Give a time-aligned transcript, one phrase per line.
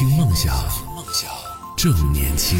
[0.00, 0.54] 听梦想，
[0.96, 1.30] 梦想
[1.76, 2.58] 正年轻。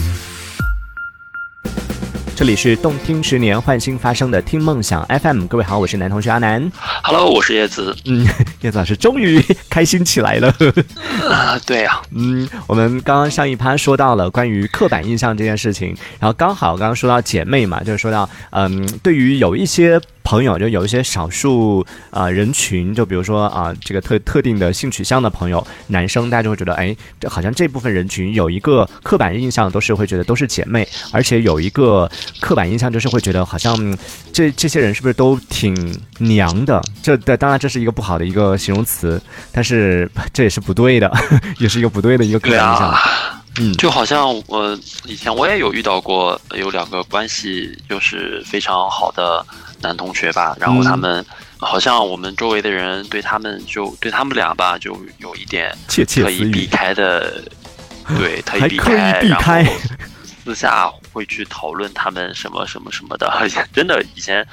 [2.36, 6.70] 这里是动听十年换新发生的听梦想 FM，各位好，我是男同学阿南。
[7.02, 7.96] Hello，我是叶子。
[8.04, 8.26] 嗯，
[8.60, 10.54] 叶子老师终于开心起来了。
[11.30, 19.98] 啊，对呀、嗯，我们刚刚上一趴说到了关于刻板印象这件事情，然后刚好刚刚说到姐妹嘛，就是说到嗯，对于有一些。
[20.22, 32.10] 朋友就有一些少数啊、人群，就比如说啊、这个特特定的性取向的朋友，男生大家就会觉得，哎，这好像这部分人群有一个刻板印象，都是会觉得都是姐妹，而且有一个
[32.40, 33.74] 刻板印象就是会觉得好像
[34.32, 35.74] 这这些人是不是都挺
[36.18, 36.80] 娘的？
[37.02, 41.10] 这的当然这是一个不好的一个形容词，但是 这也是不对的，
[41.58, 42.94] 也是一个不对的一个刻板印象。
[43.58, 49.44] 嗯就好像我以前我也有遇到过有两个关系就是非常好的
[49.82, 51.24] 男同学吧，然后他们
[51.58, 57.42] 好像我们周围的人对他们就对他们俩吧就有一点窃窃私特意避，开的，
[58.18, 59.72] 对， 特意避还刻意开，避开然后
[60.44, 63.30] 私下会去讨论他们什么什么什么的，
[63.72, 64.46] 真的以前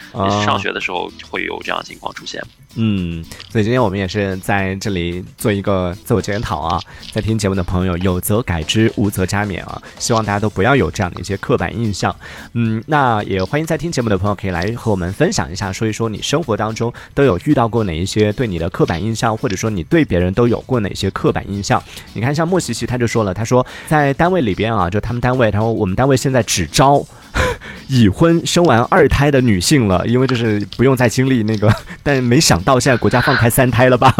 [0.45, 2.41] 上学的时候会有这样的情况出现。
[2.80, 6.80] 嗯，所以今天我们也是在这里做一个自我检讨啊，
[7.11, 12.16] 在听节目的朋友，有则改之，无则加勉啊，希望大家都不要有这样的一些刻板印象。
[12.53, 21.81] 嗯，那也欢迎在听节目的朋友可以来和我们分享一下，说一说你生活当中都有遇到过哪一些对你的刻板印象，或者说你对别人都有过哪些刻板印象。
[22.14, 27.05] 你看，像莫西西他就说了，他说在单位里边啊，就他们单位，他说我们单位现在只招。
[27.87, 34.11] 已婚生完二胎的女性了，因为就是不用再经历那个， 但没想到现在国家放开三胎了吧？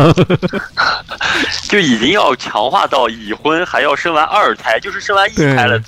[1.68, 5.82] 就已经要强化到已婚还要生完二胎，就是生完一胎了，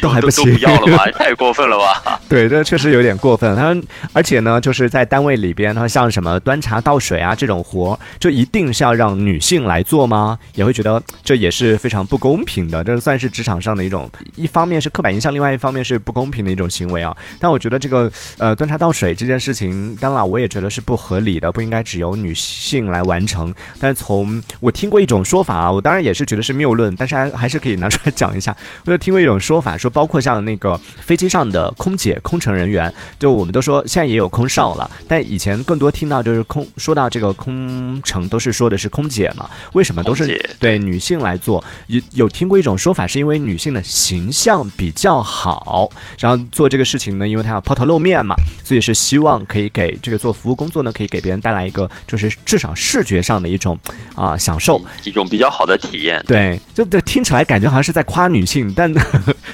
[0.00, 1.06] 都都都还不行不要了吧？
[1.16, 2.20] 太过分了吧？
[2.28, 3.54] 对，这确实有点过分。
[3.56, 3.82] 他们
[4.12, 10.38] 而且呢，就是在单位里边，他像什么端茶倒水啊这种活，就一定是要让女性来做吗？
[10.54, 12.82] 也会觉得这也是非常不公平的。
[12.84, 17.16] 这算是职场上的一种，一方面是刻板印象，另外一方面是不公平的一种行为啊。
[17.38, 23.54] 但我觉得这个呃端茶倒水这件事情，当然我也觉得是不合理的，不应该只由女性来完成。
[23.80, 28.54] 但是从我听过一种说法啊，我当然也是觉得是谬论，但是还还是可以拿出来讲一下。
[28.84, 41.64] 我就听过一种说法，说包括像那个飞机上的空姐、空乘人员，就我们都说现在也有空少了，但以前更多听到就是空说到这个空乘都是说的是空姐嘛，为什么都是对女性来做？
[41.86, 53.78] 有有听过一种说法，是因为女性的形象比较好，然后做这个事情呢，因为她要抛头露面嘛，所以是希望可以给这个做服务工作呢，可以给别人带来一个就是至少视觉上的一种
[54.14, 54.84] 啊、享受。
[55.04, 56.22] 一种比较好的体验。
[56.26, 58.92] 对，就这听起来感觉好像是在夸女性，但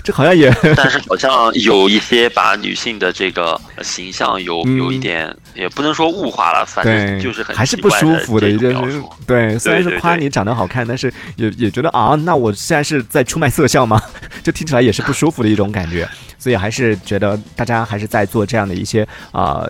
[0.05, 9.03] 这好像也 但是好像有一些把女性的这个形象有嗯有一点，也不能说物化了，反正，就是很还是不舒服的一件事。
[9.27, 14.03] 对，虽然是夸你长得好看，但是也也觉得啊，那我现在是在出卖色相吗？
[14.43, 16.09] 就听起来也是不舒服的一种感觉。
[16.43, 19.65] 所以还是觉得大家还是在做这样的一些啊、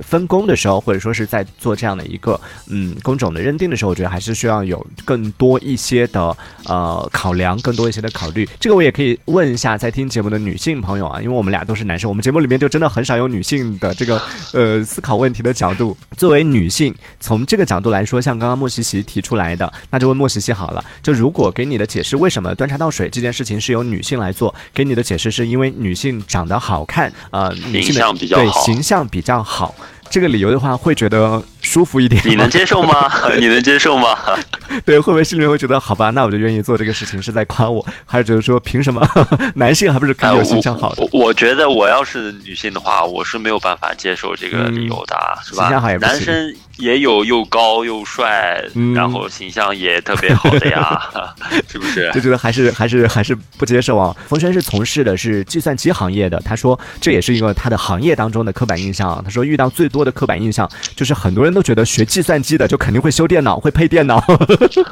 [0.00, 8.46] 分工的时候，或者说是在做这样的一个嗯工种的认定的时候，我觉得还是需要有更多一些的呃考量，更多一些的考虑。
[8.60, 14.20] 这个我也可以问一下在听节目的女性朋友啊，因为我们俩都是男生，我们节目里面就真的很少有女性的这个
[14.52, 15.96] 呃思考问题的角度。
[16.18, 20.84] 作为女性，从这个角度来说，像刚刚莫西西提出来的，那就问莫西西好了。
[21.02, 24.54] 就如果给你的解释，为什么端茶倒水这件事情是由女性来做？
[24.74, 29.74] 给你的解释是因为女性长得好看，啊，女性的形象比较对好形象比较好。
[30.10, 32.22] 这个理由的话，会觉得舒服一点。
[32.24, 33.10] 你能接受吗？
[33.38, 34.16] 你能接受吗？
[34.86, 39.06] 对，会不会心里面会觉得，好吧，那我就愿意做这个事情，是在夸我，还是觉得说，凭什么
[39.56, 45.14] 男性还不是可以有形象好我我觉得我要是女性的话，我是没有办法接受这个理由的，
[45.44, 45.98] 是吧形象好也？
[45.98, 51.00] 不男生也有又高又帅，嗯然后形象也特别好的呀，
[51.68, 52.10] 是不是？
[52.14, 54.14] 就觉得还是还是还是不接受啊。
[54.28, 59.20] 冯轩是从事的是计算机行业的，他说这也是一个他的行业当中的刻板印象。
[59.24, 64.22] 他说遇到最多的刻板印象就是很多人都觉得学计算机的就肯定会修电脑，会配电脑。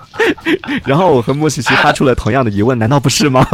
[0.85, 3.47] 然后我和莫西西发出了同样的疑问，难道不是吗？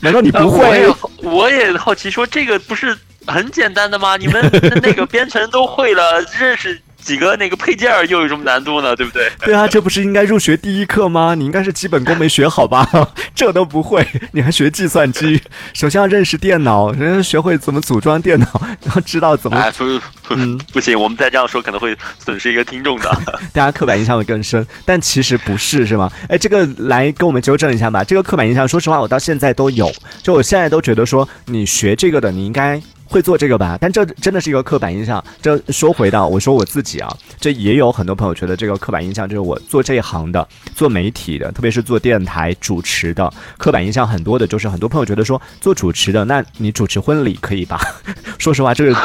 [0.00, 0.88] 难道你不会？
[0.92, 2.96] 好我也好奇，说这个不是
[3.26, 4.16] 很简单的吗？
[4.16, 4.50] 你们
[4.82, 8.96] 那个编程都会了，认识几个那个配件儿又有什么难度呢？
[8.96, 9.30] 对不对？
[9.44, 11.36] 对啊，这不是应该入学第一课吗？
[11.36, 12.84] 你应该是基本功没学好吧？
[13.32, 15.40] 这都不会， 你还学计算机？
[15.72, 19.84] 首先要认识电脑，人家学会怎么组装电脑，然后知道怎么哎，不
[20.26, 23.40] 不嗯不行，我们再这样说可能会损失一个听众的。
[23.52, 26.10] 大家刻板印象会更深，但其实不是，是吗？
[26.28, 28.02] 哎，这个来跟我们纠正一下吧。
[28.02, 29.92] 这个刻板印象，说实话，我到现在都有。
[30.24, 33.78] 就我现在都觉得说，你学这个的，你应该会做这个吧？
[33.80, 35.22] 但这真的是一个刻板印象。
[35.40, 47.80] 这说回到我说我自己啊，这也有很多朋友觉得这个刻板印象就是我做这一行的，做媒体的，特别是做电台主持的，刻板印象很多的，就是很多朋友觉得说做主持的，那你主持婚礼可以吧？
[48.38, 48.96] 说实话，这个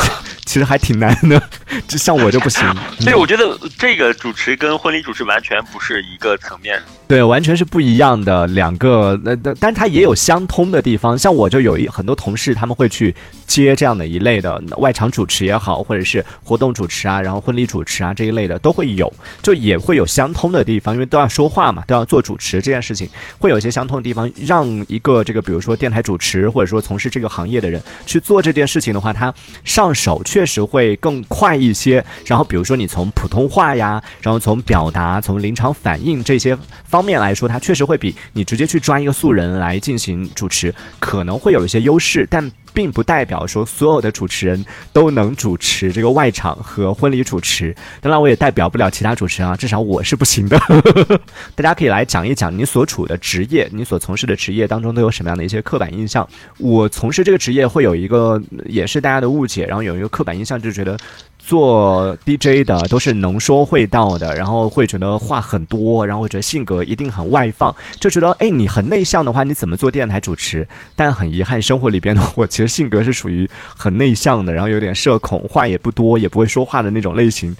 [0.46, 1.42] 其实还挺难的，
[1.88, 2.62] 就像我就不行。
[3.00, 6.82] 所以我觉得这个主持跟婚礼主持完全不是一个层面。
[7.08, 11.18] 对，完全是不一样的两个，那那，但它也有相通的地方。
[11.18, 13.14] 像我就有一很多同事，他们会去
[13.46, 19.12] 接这样的一类的外场主持也好，或者是活动主持啊，然后婚礼主持啊这一类的都会有，
[19.42, 23.10] 就也会有相通的地方，因为都要说话嘛，都要做主持这件事情，
[23.40, 24.32] 会有一些相通的地方。
[24.46, 29.34] 让一个这个，比如说电台主持，或者说从事这个行业的人去做这件事情的话，他
[29.66, 32.02] 上手确实会更快一些。
[32.26, 37.02] 然后比如说你从普通话呀，然后从表达、从临场反应这些方。
[37.04, 47.76] 面来说，它确实会比你直接去抓一个素人来进行主持，可能会有一些优势，但并不代表说所有的主持人都能主持这个外场和婚礼主持。
[48.00, 50.60] 当然，我也代表不了其他主持人啊，至少我是不行的。
[51.56, 56.28] 大家可以来讲一讲你所处的职业，你所从事的职业当中都有什么样的一些刻板印象。
[56.58, 60.98] 我从事这个职业会有一个，也是大家的误解，然后有一个刻板印象，就觉得。
[61.44, 70.68] 做 DJ 的都是能说会道的，然后会觉得话很多，然后会觉得性格一定很外放，就觉得哎，你很内向的话，你怎么做电台主持？
[70.96, 77.56] 但很遗憾，生活里边的我其实性格是属于很内向的，然后有点社恐，话也不多，也不会说话的那种类型，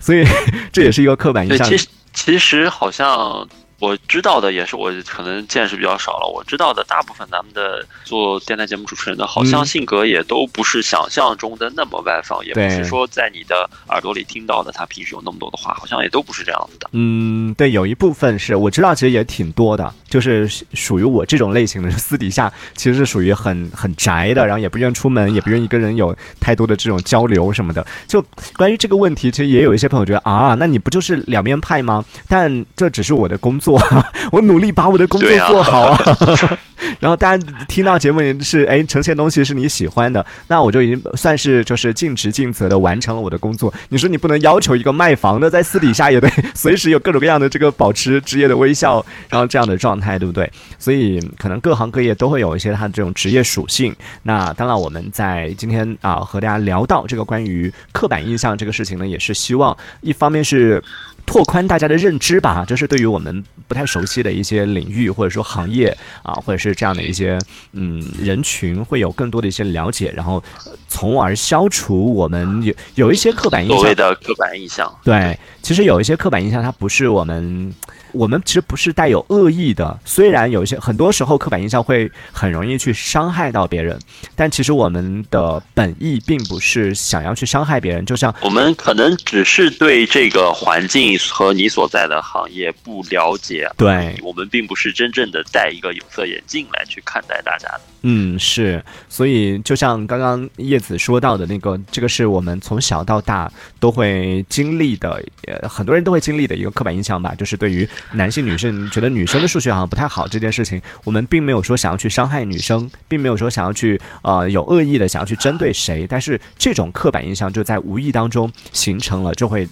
[0.00, 0.24] 所以
[0.72, 1.68] 这也是一个刻板印象。
[1.68, 3.46] 其实其实好像。
[3.78, 6.26] 我知道的也是，我可能见识比较少了。
[6.26, 16.88] 我知道的大部分咱们的做电台节目主持人的，好像性格也都不是想象中的那么外放，也不是说在你的耳朵里听到的他平时有那么多的话，好像也都不是这样子的。
[16.92, 27.86] 嗯，对，有一部分是我知道，其实也挺多的，就是属于我这种类型的，私底下其实是属于很很宅的，然后也不愿出门，也不愿意跟人有太多的这种交流什么的。
[28.08, 28.24] 就
[28.56, 32.02] 关于这个问题，其实也有一些朋友觉得啊，那你不就是两面派吗？
[32.26, 33.66] 但这只是我的工作。
[33.78, 35.98] 做， 我努力把我的工作做好啊。
[37.00, 43.72] 然后大家听到节目也是哎，呈现东西是你喜欢的，那我就已经算是就是尽职尽责的完成了我的工作。
[43.88, 50.50] 你说你不能要求一个卖房的在私底下也得 随时有各种各样的这个保持职业的微笑，然后这样的状态，对不对？
[50.78, 53.94] 所以可能各行各业都会有一些它的这种职业属性。
[54.22, 60.82] 那当然，我们在今天啊和大家聊到这个关于刻板印象这个事情呢，也是希望一方面是。
[61.26, 67.38] 拓宽大家的认知吧，就是对于我们不太熟悉的一些领域或者说行业啊，或者是这样的一些
[67.72, 70.42] 嗯人群，会有更多的一些了解，然后
[70.88, 73.78] 从而消除我们有有一些刻板印象。
[73.78, 77.74] 所谓的刻板印象，对，其实有一些刻板印象，它不是我们。
[78.12, 83.98] 我们其实不是带有恶意的，虽然有一些很多时候刻板印象会很容易去伤害到别人，
[84.34, 88.06] 但其实我们的本意并不是想要去伤害别人。
[88.06, 97.80] 就像我们可能只是对这个环境和你所在的行业不了解，对我们并不是真正的戴一个有色眼镜来去看待大家的。
[98.08, 107.88] 嗯，是，所以就像刚刚叶子说到的那个，这个是我们从小到大都会经历的，呃，很多人都会经历的一个刻板印象吧，就是对于。
[108.12, 119.68] 男性、女性觉得女生的数学好像不太好这件事情，我们并没有说想要去伤害女生，并没有说想要去呃有恶意的想要去针对谁，但是这种刻板印象就在无意当中形成了，就会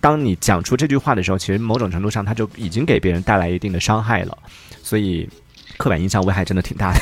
[0.00, 4.38] 当你讲出这句话的时候，其实某种程度上他就已经给别人带来一定的伤害了，
[4.82, 5.28] 所以
[5.76, 7.00] 刻板印象危害真的挺大的。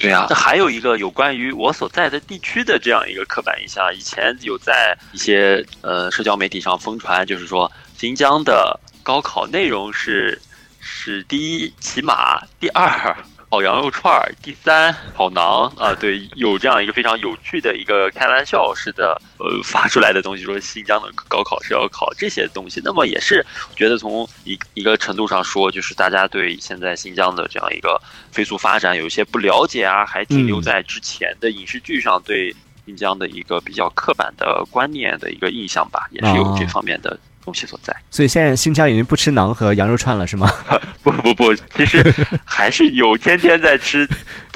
[0.00, 8.78] 对啊，这还有一个有关于我所在的地区的这样一个刻板印象，以前有在一些呃社交媒体上疯传，就是说新疆的。
[9.04, 10.40] 高考内容是
[10.78, 13.16] 是第一骑马，第二
[13.52, 23.44] 烤羊肉串儿，第三烤馕啊，对，有这样一个非常有趣的一个开玩笑式的呃发出来的东西，说新疆的高考是要考这些东西，那么也是
[23.76, 32.56] 觉得从一一个程度上说，就是大家对现在新疆的这样一个飞速发展有一些不了解啊，还停留在之前的影视剧上对
[32.86, 37.18] 新疆的一个比较刻板的观念的一个印象吧，也是有这方面的。
[37.44, 40.50] 东西所在，所以现在新疆已经不吃馕和羊肉串了，是吗？
[41.02, 42.02] 不不不，其实
[42.44, 44.08] 还是有天天在吃，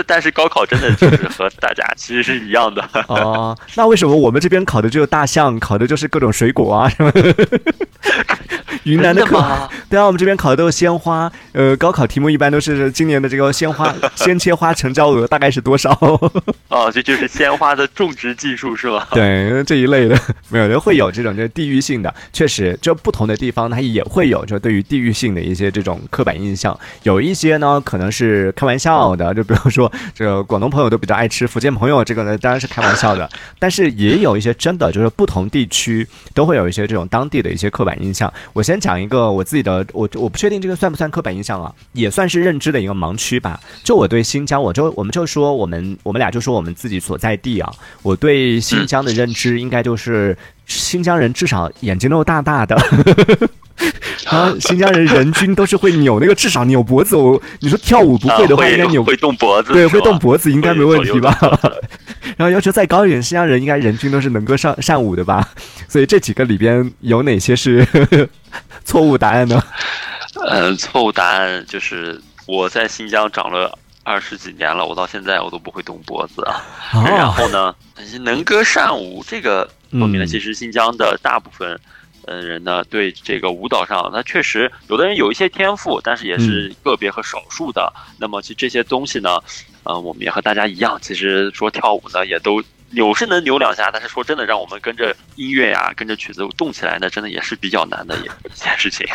[0.07, 2.88] 但是高考真的就是和大家 其实是一样的。
[3.09, 7.12] 哦，那为什么我们这边考的只有大象，考的就是各种水果啊什么？
[8.85, 9.37] 云南的课
[9.88, 15.90] 对啊，我们这边考的都是鲜花，呃，高考题目一般都是今年的这个鲜花鲜切花成交额大概是多少？
[16.68, 19.09] 哦，这就是鲜花的种植技术是吧？
[19.12, 20.18] 对这一类的，
[20.49, 33.28] 没有人会有这种就是地域性的，确实，就不同的地方它也会有就对于地域性的一些这种刻板印象，有一些呢可能是开玩笑的，就比如说这个广东朋友都比较爱吃，福建朋友这个呢当然是开玩笑的，
[33.59, 38.33] 但是也有一些真的就是不同地区都会有一些这种当地的一些刻板印象。
[38.52, 43.61] 我先讲一个我自己的，我我不确定这个算不算刻板印象啊，也算是认知的一个盲区吧。
[43.85, 52.76] 就我对新疆，我就我们就说我们我们俩就说我们自己所在地啊，我对新疆的认知应该就是新疆人至少眼睛都大大的。
[54.31, 57.16] 然 后新疆人人均都是会扭那个，至少扭脖子。
[57.16, 61.37] 我你说跳舞不会的话，啊应该扭会动脖子，对，会动脖子应该没问题吧？
[62.37, 65.49] 然后要求再高一点，新疆人应该人均都是能歌善善舞的吧？
[65.88, 67.87] 所以这几个里边有哪些是
[68.85, 69.62] 错误答案呢？
[70.49, 76.62] 呃，错误答案就是我在新疆长了二十几年了，我到现在我都不会动脖子啊。
[76.93, 77.75] 然哦，后呢，
[78.21, 81.78] 能歌善舞这个方面呢，嗯其实新疆的大部分。
[82.26, 87.92] 呃，人呢对这个舞蹈上，他确实有的人有一些天赋，但是也是个别和少数的。
[88.18, 89.38] 那么其实这些东西呢，
[89.85, 92.61] 呃，我们也和大家一样，其实说跳舞呢，也都
[92.97, 99.07] 扭是能扭两下，但是说真的，让我们跟着音乐呀、跟着曲子动起来呢，真的也是比较难的一一件事情。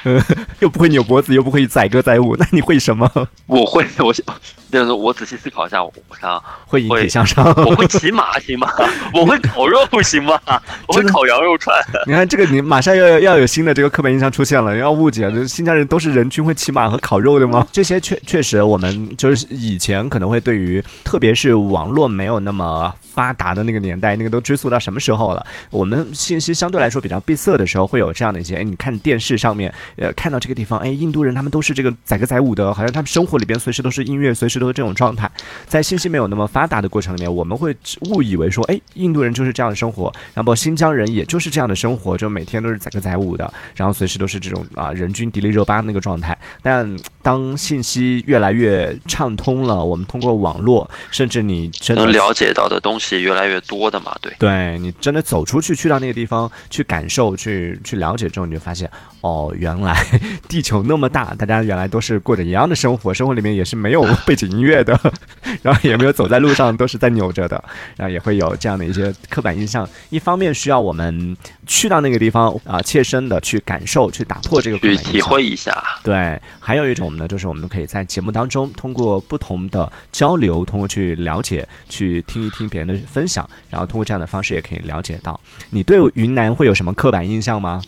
[0.60, 3.10] 又不会扭脖子，又不会载歌载舞，那你会什么？
[3.46, 4.22] 我会，我想，
[4.70, 7.42] 就是我仔细思考一下，我我想 会引体向上。
[7.64, 8.70] 我会骑马行吗？
[9.14, 10.38] 我会 烤肉行吗？
[10.86, 11.74] 我会烤羊肉串。
[12.06, 17.66] 你看这个，你马上要要有新的这个刻板印象出现了，要误解，这新疆人都是人均会骑马和烤肉的吗？
[17.72, 25.46] 这些确确实，我们就是以前可能会对于，特别是网络没有那么发达的那个年代，那个都追溯到什么时候了？
[25.68, 35.30] 我们信息相对来说比较闭塞的时候，会有这样的一些，哎，你看电视上面，呃，看到这个地方，哎，印度人他们都是这个载歌载舞的，好像他们生活里边随时都是音乐，随时都是这种状态。
[35.66, 37.76] 在信息没有那么发达的过程里面，我们会
[38.08, 46.36] 误以为说，哎，印度人就是这样的生活，然后新疆人也就是这样的生活，就每天都是载歌载舞的，然后随时都是这种啊人均迪丽热巴那个状态。
[46.62, 54.32] 但当信息越来越畅通了，我们通过网络，甚至你真的了解到的东西越来越多的嘛，对。
[54.38, 58.90] 对你真的走出去，去到那个地方去感受、去去了解之后，你就发现，
[59.22, 59.94] 哦，原来
[60.48, 64.98] 地球那么大，大家原来都是过着一样的生活，生活里面也是没有背景音乐的，
[65.62, 67.62] 然后也没有走在路上都是在扭着的，
[67.96, 69.88] 然后也会有这样的一些刻板印象。
[70.10, 71.36] 一方面需要我们
[71.66, 85.38] 去到那个地方啊、切身的去感受、去打破这个刻板印象去体会一下，对，还有一种呢，就是我们可以在节目当中通过不同的交流，通过去了解、去听一听别人的分享，然后通过这样的方式也可以了解到
[85.70, 87.82] 你对云南会有什么刻板印象吗？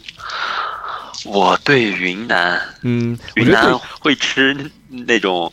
[1.24, 5.52] 我对云南，嗯，云南会吃那种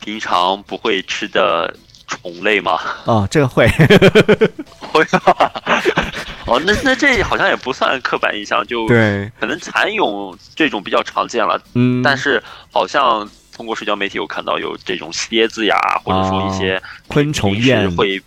[0.00, 1.74] 平常不会吃的
[2.06, 2.78] 虫类吗？
[3.04, 3.66] 哦，这个会，
[4.78, 5.52] 会啊。
[6.46, 12.42] 哦，那那这好像也不算刻板印象，就对，可能蚕蛹这种比较常见了，嗯，但是
[12.72, 18.20] 好像通过社交媒体有看到有这种蝎子呀，或者说一些昆虫宴会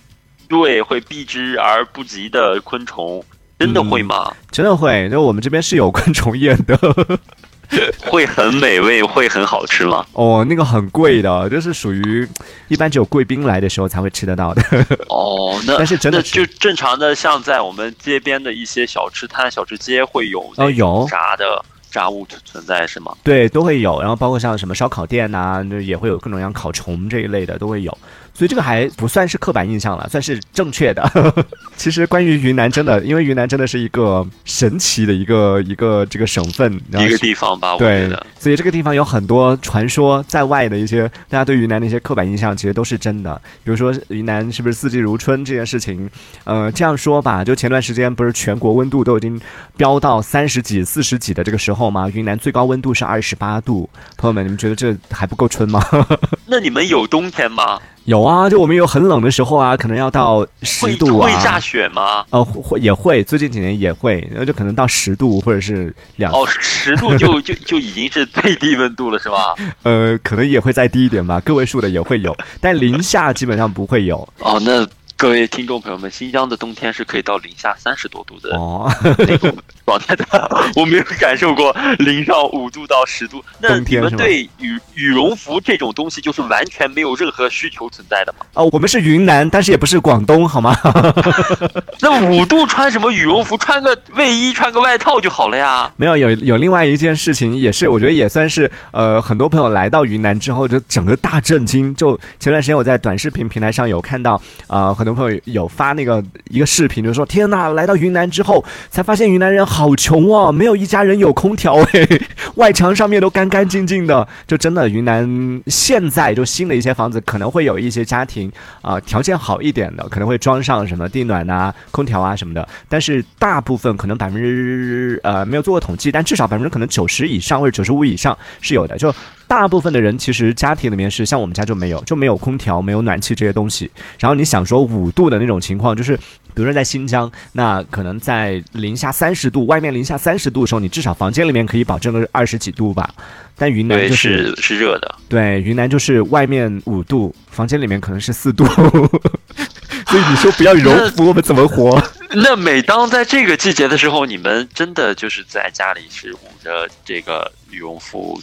[0.48, 3.24] 对会避之而不及的昆虫，
[3.60, 4.34] 真的嗯会吗？
[4.52, 6.78] 真的会，就我们这边是有昆虫宴的。
[8.06, 10.06] 会很美味，会很好吃吗？
[10.14, 12.28] 哦，那个很贵的，就是属于
[12.68, 14.62] 一般只有贵宾来的时候才会吃得到的。
[15.10, 23.16] 哦， 那但是真的那就正常的，像在我们街边的一些小吃摊、小吃街会有哦有炸的炸物存存在是吗？
[23.24, 27.98] 对，都会有，然后包括像什么烧烤店呐、就也会有各种各样烤虫这一类的都会有，
[28.34, 31.04] 所以这个还不算是刻板印象了，算是正确的。
[31.78, 43.40] 其实关于云南，真的，因为云南真的是一个神奇的一个一个这个省份，一个地方吧，我觉对得。，所以这个地方有很多传说在外的一些大家对云南的一些刻板印象，其实都是真的。
[43.64, 46.10] 比如说云南是不是四季如春这件事情，
[46.44, 49.40] 呃，这样说吧，就前段时间不是全国温度都已经
[49.78, 52.10] 飙到三十几、四十几的这个时候吗？
[52.10, 55.84] 云南最高温度是二十八度，朋友们，你们觉得这还不够春吗？
[56.46, 57.80] 那你们有冬天吗？
[58.06, 62.26] 有啊，就我们有很冷的时候啊，可能要到十会度啊，会下雪吗？
[62.32, 69.56] 呃，会也会，最近几年也会，然后就可能到十度或者是两哦，十度就 就就已经是最低温度了，是吧？
[69.84, 74.28] 呃，可能也会再低一点吧，个位数的也会有，但零下基本上不会有。
[74.40, 79.56] 哦，那各位听众朋友们，新疆的冬天是可以到零下三十多度的哦，那种
[79.86, 80.26] 状态的，
[80.76, 83.42] 我没有感受过零上五度到十度。
[83.60, 88.46] 那你们对羽羽绒服这种东西就是完全没有任何需求存在的吗？
[88.56, 90.76] 哦，我们是云南，但是也不是广东，好吗？
[92.02, 93.58] 那五度穿什么羽绒服？
[93.58, 95.90] 穿个卫衣，穿个外套就好了呀。
[95.96, 101.96] 没有，有有另外一件事情，也是我觉得也算是呃，很多朋友来到云南之后，就整个大震惊。
[101.96, 112.08] 就前段时间我在短视频平台上有看到，呃，很多朋友有发那个一个视频，就是说天呐，来到云南之后才发现云南人好穷哦，没有一家人有空调 哎，
[112.56, 114.26] 外墙上面都干干净净的。
[114.48, 118.50] 就真的云南现在就新的一些房子可能会有一些家庭
[118.82, 128.98] 啊、条件好一点的，可能会装上什么地暖啊、空调啊什么的，但是大部分可能百分之呃没有做过统计，但至少百分之可能九十以上或者九十五以上是有的。
[128.98, 129.14] 就
[129.54, 133.90] 大部分的人其实家庭里面是像我们家就没有，就没有空调、没有暖气这些东西。
[134.18, 136.24] 然后你想说五度的那种情况，就是比
[136.56, 143.14] 如说在新疆，那可能在零下三十度，外面零下三十度的时候，你至少房间里面可以保证个二十几度吧。
[143.56, 145.16] 但云南，就是是是热的。
[145.30, 148.66] 对，云南就是外面五度，房间里面可能是四度，
[150.10, 152.02] 所以你说不要羽绒服，我们怎么活？
[152.34, 158.42] 那每当在这个季节的时候，你们真的就是在家里是捂着这个羽绒服、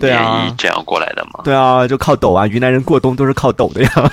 [0.00, 1.40] 对啊这样过来的嘛？
[1.44, 4.10] 对啊，就靠抖啊，云南人过冬都是靠抖的呀，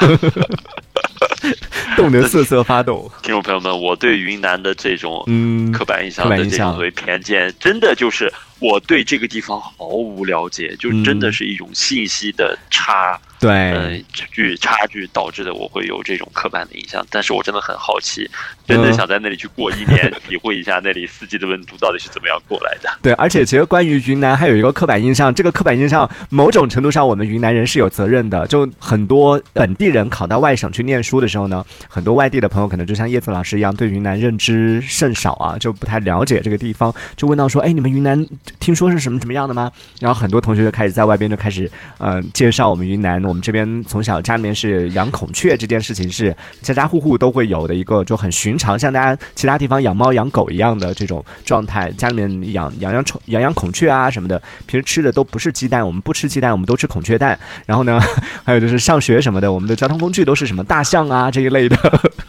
[1.96, 3.10] 冻得瑟瑟发抖。
[3.22, 13.20] 听众朋友们，我对云南的这种嗯，刻板印象的这种偏见，真的就是我对这个地方毫无了解，就真的是一种信息的差。
[13.40, 13.96] 对，呃，
[14.32, 18.28] 距差距导致的我会有这种刻板的印象，但是我真的很好奇，
[18.66, 22.90] 真的嗯想在那里去过一年， 体会一下那里四季的温度到底是怎么样过来的。
[23.00, 28.48] 对，而且其实关于云南还有一个刻板印象，这个刻板印象某种程度上我们云南人是有责任的。
[28.48, 38.26] 就很多本地人考到外省去念书的时候呢，很多外地的朋友可能就像叶子老师一样，对云南认知甚少啊，就不太了解这个地方，就问到说，哎，你们云南
[38.60, 39.72] 听说是什么什么样的吗？
[40.00, 57.38] 然后很多同学就开始在外边就开始，呃，介绍我们云南，我们这边从小家里面是养孔雀这件事情是家家户户都会有的一个就很寻常，像大家其他地方养猫养狗一样的这种状态，家里面养养养宠养养孔雀啊什么的，平时吃的都不是鸡蛋，我们不吃鸡蛋，我们都吃孔雀蛋。
[57.66, 58.00] 然后呢，
[58.46, 61.78] 还有就是上学什么的，我们的交通工具都是什么大象啊这一类的。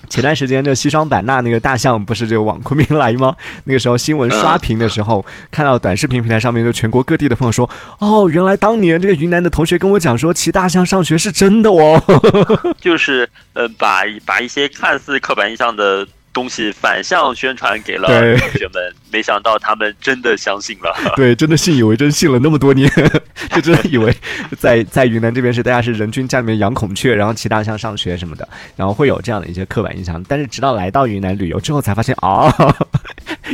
[0.09, 3.37] 前段时间就西双版纳那个大象不是就往昆明来吗？
[3.65, 12.03] 那个时候新闻刷屏的时候，看到短视频平台上面就全国各地的朋友说，哦，原来当年这个云南的同学跟我讲说骑大象上学是真的哦。
[12.81, 20.95] 就是呃，把把一些看似刻板印象的东西反向宣传给了同学们，没想到他们真的相信了。
[21.17, 22.89] 对，真的信以为真，信了那么多年，
[23.51, 24.15] 就真的以为
[24.59, 30.23] 在在云南这边是大家是人均家里面养孔雀，然后骑大象上学什么的，然后会有这样的一些刻板印象。
[30.29, 32.53] 但是直到来到云南旅游之后，才发现哦，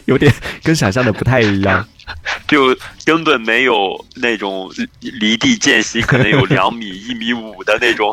[0.04, 0.30] 有点
[0.62, 1.86] 跟想象的不太一样。
[2.46, 8.12] 就根本没有那种离地间隙可能有两米、一米五的那种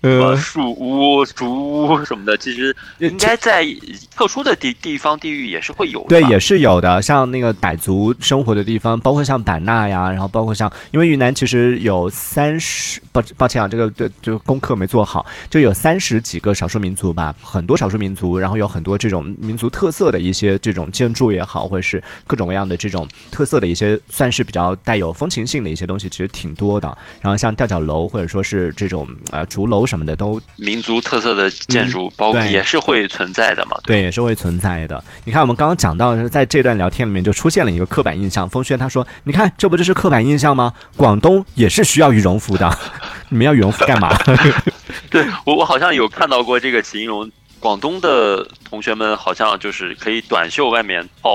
[0.00, 3.66] 呃 呃，树屋、竹屋什么的，其实应该在
[4.14, 6.08] 特殊的地地方地域也是会有的。
[6.08, 26.86] 对，也是有的，像那个傣族生活的地方，包括像版纳呀，然后包括像，因为云南其实有三十，抱抱歉啊，这个对，就功课没做好，就有三十几个少数民族吧，很多少数民族，然后有很多这种民族特色的一些这种建筑也好，或者是各种各样的这种特色的一些，算是比较带有风情性的一些东西，其实挺多的。
[27.20, 33.76] 然后像吊脚楼或者说是这种呃竹楼什么的，都民族特色的建筑，包括也是会存在的嘛。
[33.84, 35.02] 对，也是会存在的。
[35.24, 38.48] 你看，我们刚刚讲到，在这段聊天里面就出现了一个刻板印象。
[38.48, 40.72] 风轩他说：“你看，这不就是刻板印象吗？
[40.96, 42.70] 广东也是需要羽绒服的，
[43.28, 44.16] 你们要羽绒服干嘛？
[45.10, 51.30] 对我我好像有看到过这个形容，广东的同学们好像就是可以短袖外面套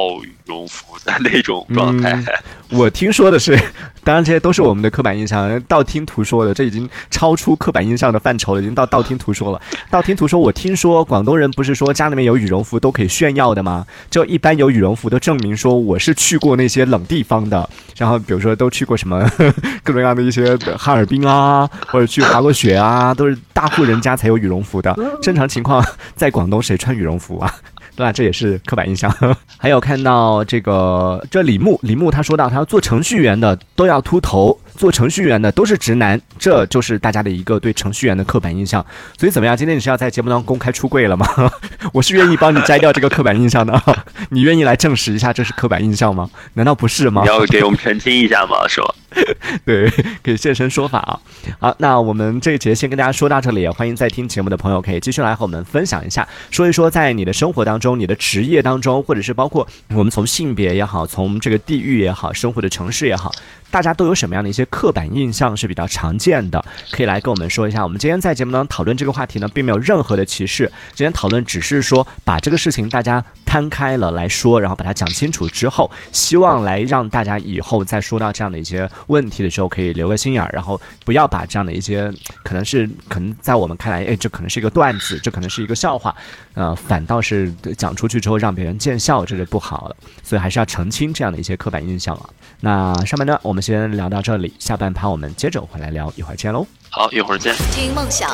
[0.52, 2.12] 羽绒服的那种状态。
[2.12, 2.26] 嗯
[2.72, 3.60] 我听说的是，
[4.02, 9.62] 当然这些都是我们的刻板印象，道听途说的，这已经超出刻板印象的范畴了，已经到道听途说了。
[9.90, 13.86] 道听途说，我听说广东人不是说家里面有羽绒服都可以炫耀的吗？
[14.10, 19.30] 就一般有羽绒服都证明说我是去过那些冷地方的，然后比如说都去过什么
[19.84, 24.98] 各种各样的一些哈尔滨啊，或者去滑过雪啊，都是大户人家才有羽绒服的。
[25.22, 25.86] 正常情况
[26.16, 27.54] 在广东谁穿羽绒服啊？
[28.02, 28.12] 对吧？
[28.12, 29.14] 这也是刻板印象。
[29.60, 38.86] 还有看到这个，这李牧，李牧他说到，他要做程序员的都要秃头，做程序员的都是直男，这就是大家的一个对程序员的刻板印象。
[39.18, 39.56] 所以怎么样？
[39.56, 41.28] 今天你是要在节目当中公开出柜了吗？
[41.94, 43.82] 我是愿意帮你摘掉这个刻板印象的，
[44.30, 46.30] 你愿意来证实一下这是刻板印象吗？
[46.54, 47.22] 难道不是吗？
[47.24, 48.68] 你要给我们澄清一下吗？
[48.68, 48.96] 是吧？
[49.66, 49.90] 对，
[50.24, 51.20] 可以现身说法啊。
[51.60, 63.32] 好，那我们这一节先跟大家说到这里，欢迎在听节目的朋友可以继续来和我们分享一下，说一说在你的生活当中、你的职业当中，或者是包括我们从性别也好，从这个地域也好，生活的城市也好。
[63.72, 66.64] 大家都有什么样的一些刻板印象是比较常见的？
[66.92, 67.82] 可以来跟我们说一下。
[67.82, 70.72] 我们今天在节目当中讨论这个话题呢，并没有任何的歧视。
[70.94, 82.12] 今天讨论只是说把这个事情大家摊开了来说，然后把它讲清楚之后，希望来让大家以后再说到这样的一些问题的时候，可以留个心眼儿，然后不要把这样的一些
[82.44, 86.14] 可能是可能在我们看来，哎，这可能是一个段子，这可能是一个笑话，
[86.54, 89.96] 呃，反倒是讲出去之后让别人见笑，这是不好的。
[90.22, 92.30] 所以还是要澄清这样的一些刻板印象啊。
[92.60, 93.62] 那上半段我们。
[93.62, 96.66] 先聊到这里，下半趴我们接着回来聊，一会儿见喽。
[96.90, 97.56] 好，一会儿见。
[97.72, 98.28] 听梦想，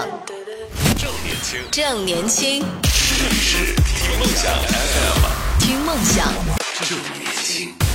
[0.95, 6.34] 正年轻，正年轻，这里是听梦想 FM，听梦想，
[6.82, 7.87] 正年轻。